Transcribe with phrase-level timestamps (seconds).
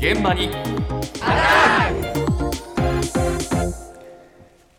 [0.00, 0.54] 現場に今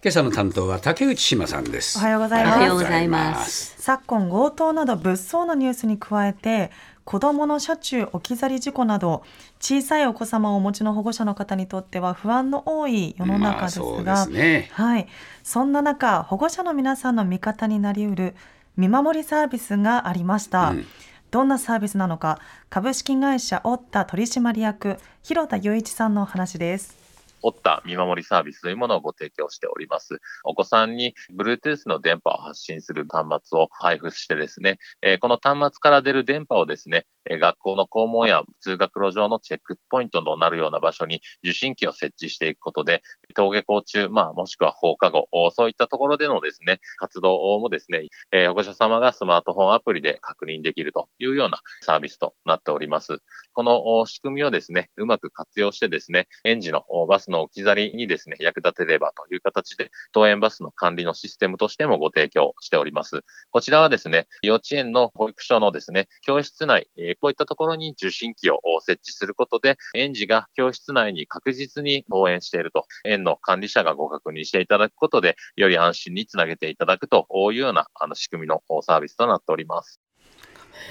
[0.07, 1.99] 朝の担当は竹内島さんです。
[1.99, 3.75] おはようございますおはようございます。
[3.77, 6.71] 昨今強盗など物騒なニュースに加えて
[7.03, 9.21] 子どもの車中置き去り事故など
[9.59, 14.69] 小さいお子様をお持ちの保護者の方にとっては不安の多い世の中ですが、まあそうですね。
[14.73, 15.07] はい、
[15.43, 18.33] そんな中保護者の皆さんの味方になりうる
[18.75, 20.85] 見守りサービスがありました、うん
[21.31, 22.39] どんなサービスなのか
[22.69, 27.01] 株式会社オッタ取締役広田雄一さんのお話です
[27.41, 30.19] おった見守りサービスというものをご提供しております。
[30.43, 43.01] お子さんに Bluetooth の電波を発信する端末を配布してですね、えーこの端末から出る電波をですね、学校の校門や通学路上のチェックポイントとなるような場所に受信機を設置していくことで、
[43.35, 53.19] 登下校中、まあもしくは放課後、そういったところでのですね、活動もですね、えー保護者様がスマートフォンアプリで確認できるというようなサービスとなっております。
[53.53, 63.21] この仕組みをですね、うまく活用してですね、園児のバスの置き去りにですね、役立てればという形で、登園バスの管理のシステムとしてもご提供しております。
[63.51, 79.99] こちらはですね、幼稚園の保育所のですね、教室内、こういったところに受信機をお設置することで、園児が教室内に確実に登園していると、園の管理者がご確認していただくことで、より安心につなげていただくというようなあの仕組みのおサービスとなっております。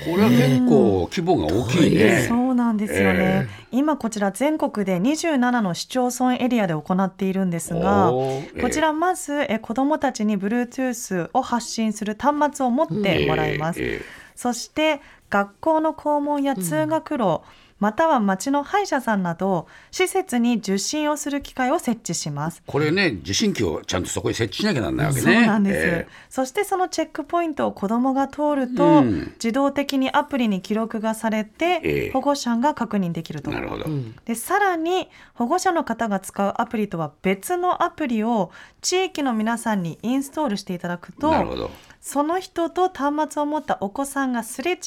[0.05, 2.27] これは結構規模が大きいね。
[2.29, 8.61] そうなんですよね、今こちら全国で27の市町村エリアで行っているんですがおー。
[8.61, 14.03] こちらまずえ子どもたちに Bluetooth を発信する端末を持ってもらいます、え
[14.41, 17.43] そして学校の校門や通学路、
[17.79, 22.63] または町の歯医者さんなど施設に受診をする機会を設置します。
[22.67, 25.47] これね受信機をちゃんとそこに設置しなきゃなんないわけそうね。
[25.47, 29.33] なんです、えそしてそのチェックポイントを子どもが通ると、うん。
[29.35, 32.11] 自動的にアプリに記録がされて、ええ。
[32.13, 33.51] 保護者が確認できると。
[33.51, 33.85] えなるほど。
[34.25, 41.71] でさらに保護者の方が使うアプリとは別のアプリを地域の皆さんにインストールしていただくとなるほど。
[42.01, 44.79] その人と端末を持ったお子さんがすれ違う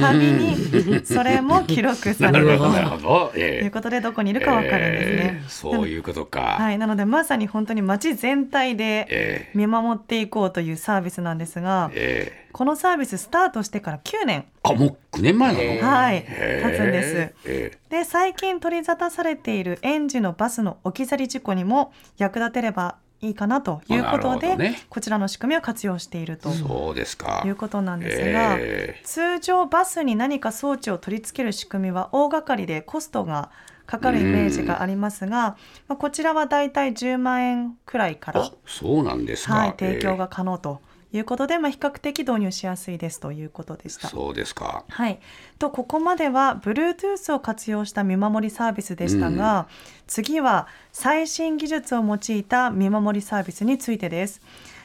[0.00, 2.58] たびにそれも記録される。
[2.58, 5.44] といえうことでどこにいるかわかるんですねえ。
[5.46, 6.58] えそういうことか。
[6.58, 15.96] はい、なのでまさに本当に街全体でえ見守っていこうというサービスなんですがえええこのサービススタートしてから9年、あもう9年前なの？
[15.96, 17.34] はい、へ経つんです。
[17.46, 24.80] えで最近取り沙汰されている園児のバスの置き去り事故にも役立てればいいかなということで、ね。
[24.88, 26.50] こちらの仕組みを活用していると。
[26.50, 27.42] えそうですか。
[27.44, 33.50] いうことなんですが、え通常バスに何か装置を取り付ける仕組みは大掛かりでコストが
[33.86, 35.56] かかるイメージがありますが、
[35.88, 39.54] まあ、こちらはだいたい10万円くらいからそうなんですか。
[39.54, 40.80] はい、提供えが可能と
[41.12, 44.08] いうことで、まあ、比較的導入しやすいですということでした。
[44.08, 44.84] えそうですか。
[44.88, 45.20] はい、
[45.58, 49.68] とここまでは Bluetooth を活用した見守りサービスでしたが、
[50.06, 54.42] 次は最新技術を用いた見守りサービスについてです。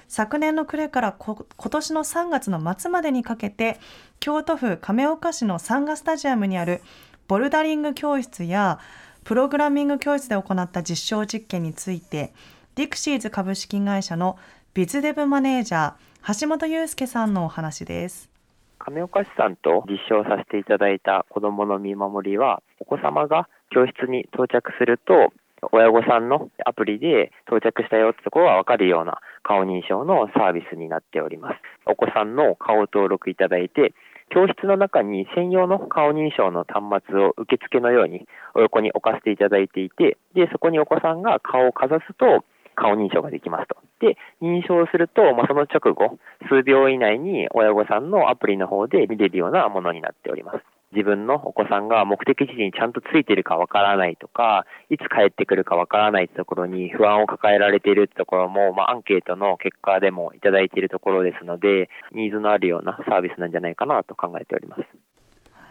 [0.07, 3.79] 昨年の暮れからこ今年の3月の末までにかけて
[4.19, 6.81] 京都府亀岡市のサンガスタジアムにある
[7.28, 8.79] ボルダリング教室や
[9.23, 12.31] プログラミング教室で行った実証実験について
[12.75, 14.38] ディクシーズ株式会社の
[14.75, 18.28] ビズデブマネージャー橋本祐介さんのお話です。
[18.79, 25.31] 亀岡市さんと実証させていただいた子どもの見守りは、お子様が教室に到着すると、
[25.72, 31.56] 親御さんのアプリで到着したよってところがわかるような顔認証のサービスになっております。
[31.85, 33.94] お子さんの顔を登録いただいて、
[34.31, 38.25] 教室の中に専用の顔認証の端末を受付のように
[38.56, 42.44] お横に置かせていただいていて、で、そこにお子さんが顔をかざすと、
[42.75, 43.78] 顔認証ができますと。
[44.00, 46.17] で、認証すると、まあ、その直後、
[46.50, 50.59] 数秒以内に親御さんのアプリの方で見れるようなものになっております。
[50.94, 64.83] 自分のお子さんが目的地にちゃんとついてるかわからないとか、いつ帰ってくるかわからないところに不安を抱えられているところも、まあ、アンケートの結果でもいただいているところですので、ニーズのあるようなサービスなんじゃないかなと考えております。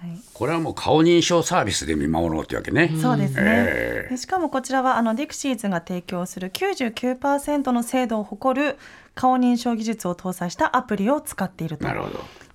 [0.02, 0.18] はい。
[0.34, 2.92] これはもう顔認証サービスで見守ろうというわけね。
[3.00, 4.10] そうですね、ええ。
[4.10, 8.78] でしかもこちらはあのディクシーズが提供する99%の精度を誇る
[9.14, 11.86] 顔認証技術を搭載したアプリを使っていると。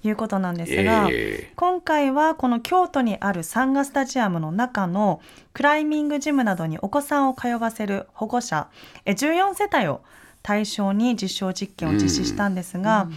[0.04, 5.22] いうことなんですが、え今回はこの京都にあるサンガスタジアムの中の
[5.54, 8.68] クライミングジムなどにお子さんを通わせる保護者
[9.06, 10.02] え14世帯を
[10.48, 13.10] 対象に実証実験を実施したんですが、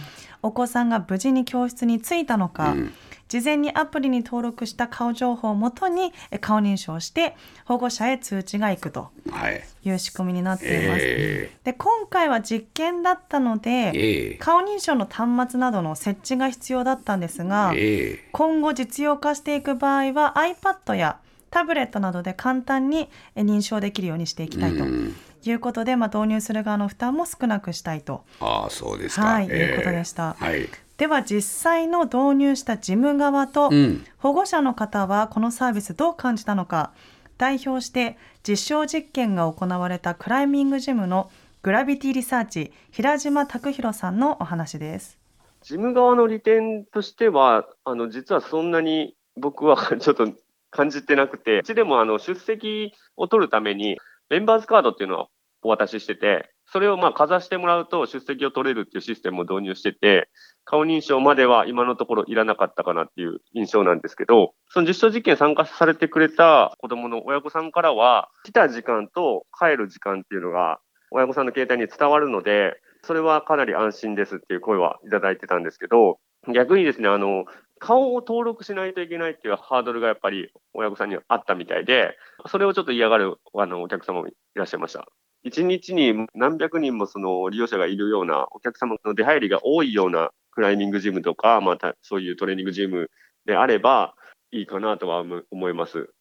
[0.43, 2.93] お子さんが無事に教室に着いたのか、うん。
[3.29, 9.63] 事前にアプリに登録した顔情報をもとにえ顔認証して保護者へ通知が行くとはい。
[9.85, 10.99] いう仕組みになっています。
[11.05, 14.37] えで今回は実験だったので、えええ。
[14.37, 18.29] 顔認証の端末などの設置が必要だったんですが、ええ。
[18.33, 21.19] 今後実用化していく場合は iPad や
[21.49, 25.15] タブレットなどで簡単にえ認証できるようにしていきたいとうん
[25.49, 28.23] いうことで、まあ、導入する側の負担も少なくしたいと。
[28.39, 29.25] ああそうですか。
[29.25, 30.69] はいいうことでしたはい。
[30.97, 36.91] では実際の導入した事務側とうん保護者の方はこのサービスどう感じたのか
[37.37, 38.17] 代表して
[38.47, 41.31] 実証実験が行われたクライミングジムの
[41.63, 45.21] グラビティリサーチ平島拓弘さんのお話です。
[45.61, 50.27] 事務側の利点としては、あの実はそんなに僕はちょっと
[50.71, 53.99] 感じてなくて、うちでもあの出席を取るために、
[54.31, 55.27] メンバーズカードっていうのを
[55.61, 60.29] お渡ししてて、それをまあかざしてもらうと出席を取れるっていうシステムを導入してて、
[60.63, 70.79] 顔認証までは今のところいらなかったかなっていう印象なんですけど、その実証実験参加されてくれた子供の親御さんからは、来た時間と帰る時間っていうのが
[71.11, 77.45] 親御さんの携帯に伝わるので、それはかなり安心ですっていう声はいただいてたんですけど、逆にですね、あの、
[77.79, 82.15] 顔を登録しないといけないっていうハードルがやっぱり親御さんにはあったみたいで、
[82.47, 85.07] それをちょっと嫌がるあのお客様もいらっしゃいました。
[85.43, 93.09] 一日に何百人もその利用者がいるようなお客様の出入りが多いようなクライミングジムとか、まあそういうトレーニングジム
[93.45, 94.13] であれば
[94.51, 96.13] いいかなとは思います。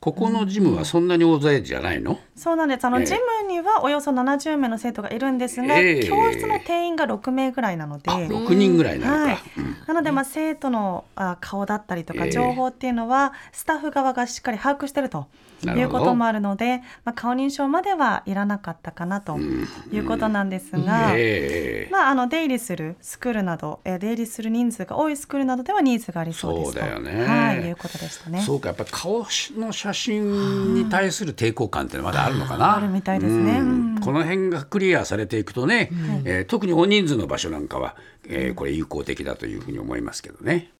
[0.00, 2.18] ここのジムはそんなに大勢じゃないの？
[2.34, 2.84] そうなんです。
[2.86, 3.04] あの、ええ。
[3.06, 3.14] ジ
[3.44, 6.08] ムにはおよそ70名の生徒がいるんですが、ええ。
[6.08, 9.32] 教室の定員が6名ぐらいなので、あ、六人ぐらいなのか。
[9.32, 9.38] はい。
[9.58, 9.76] うん。
[9.86, 12.30] なので、まあ、生徒のあ顔だったりとかええ。
[12.30, 15.26] 情報っていうのは、スタッフ側がしっかり把握していると
[15.66, 21.92] いうこともあるので、まあ、顔認証まではいらなかったかなということなんですが、ええ。
[21.92, 26.80] まあ、あの出入りするスクールなど、えー出入りする人数が多いスクールなどではニーズがありそうですと。
[26.80, 27.26] そうだよね。
[27.26, 28.40] はい、いうことでしたね。
[28.40, 29.26] そうかやっぱり顔
[29.58, 32.76] の写真に対する抵抗感っていうのはまだあるのかな。
[32.76, 33.60] あるみたいですね
[34.02, 35.90] この辺がクリアされていくとね、
[36.24, 37.96] えー特に大人数の場所なんかは、
[38.28, 40.68] えーこれ有効的だというふうに思いますけどね。